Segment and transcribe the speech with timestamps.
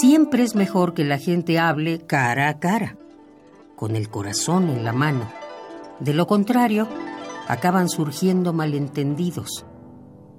[0.00, 2.96] Siempre es mejor que la gente hable cara a cara,
[3.74, 5.28] con el corazón en la mano.
[5.98, 6.86] De lo contrario,
[7.48, 9.66] acaban surgiendo malentendidos.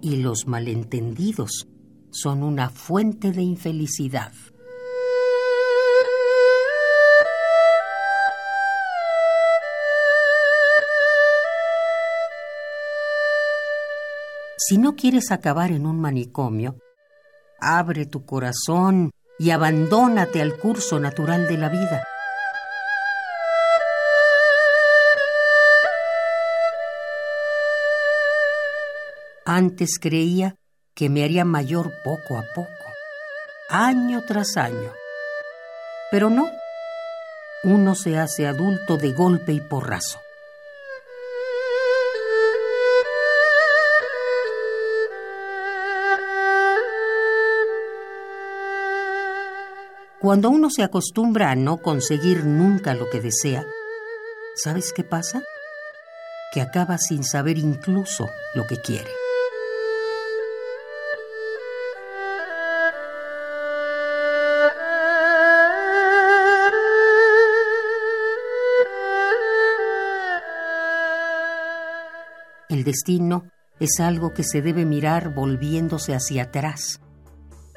[0.00, 1.68] Y los malentendidos
[2.10, 4.32] son una fuente de infelicidad.
[14.56, 16.78] Si no quieres acabar en un manicomio,
[17.60, 22.04] abre tu corazón y abandónate al curso natural de la vida.
[29.44, 30.56] Antes creía
[30.94, 32.68] que me haría mayor poco a poco,
[33.68, 34.92] año tras año.
[36.10, 36.48] Pero no,
[37.64, 40.20] uno se hace adulto de golpe y porrazo.
[50.22, 53.66] Cuando uno se acostumbra a no conseguir nunca lo que desea,
[54.54, 55.42] ¿sabes qué pasa?
[56.52, 59.10] Que acaba sin saber incluso lo que quiere.
[72.68, 77.00] El destino es algo que se debe mirar volviéndose hacia atrás,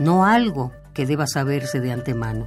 [0.00, 2.46] no algo que deba saberse de antemano.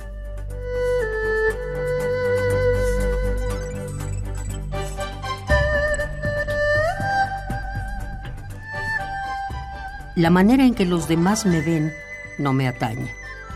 [10.15, 11.93] La manera en que los demás me ven
[12.37, 13.11] no me atañe.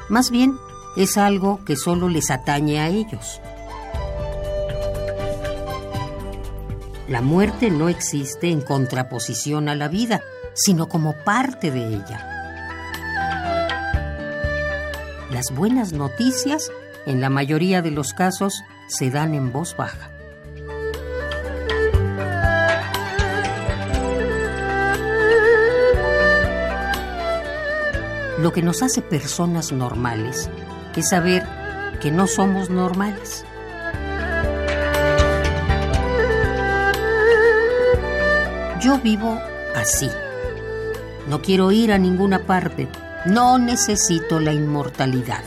[0.09, 0.57] Más bien,
[0.97, 3.39] es algo que solo les atañe a ellos.
[7.07, 10.21] La muerte no existe en contraposición a la vida,
[10.53, 12.38] sino como parte de ella.
[15.39, 16.69] Las buenas noticias,
[17.05, 20.11] en la mayoría de los casos, se dan en voz baja.
[28.39, 30.49] Lo que nos hace personas normales
[30.97, 31.47] es saber
[32.01, 33.45] que no somos normales.
[38.81, 39.39] Yo vivo
[39.73, 40.09] así.
[41.29, 42.89] No quiero ir a ninguna parte
[43.25, 45.43] no necesito la inmortalidad.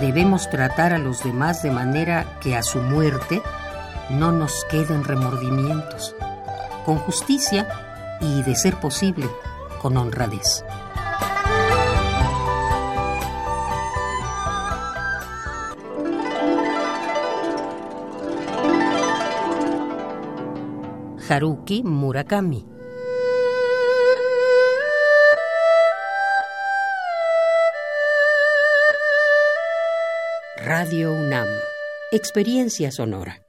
[0.00, 3.40] Debemos tratar a los demás de manera que a su muerte
[4.10, 6.14] no nos queden remordimientos,
[6.84, 7.66] con justicia
[8.20, 9.28] y, de ser posible,
[9.80, 10.64] con honradez.
[21.28, 22.64] Haruki Murakami.
[30.58, 31.48] Radio UNAM.
[32.12, 33.45] Experiencia sonora.